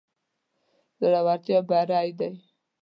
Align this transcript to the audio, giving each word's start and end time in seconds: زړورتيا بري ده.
زړورتيا 0.99 1.59
بري 1.69 2.09
ده. 2.17 2.29